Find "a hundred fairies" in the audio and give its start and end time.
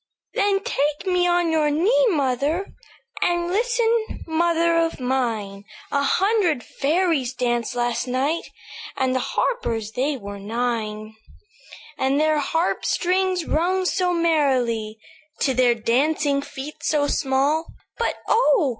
5.91-7.35